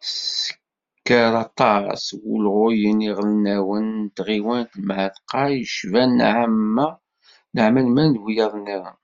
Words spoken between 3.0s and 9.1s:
iɣelnawen n tɣiwant n Mεatqa, yecban Naɛman Menad d wiyaḍ-nniḍen.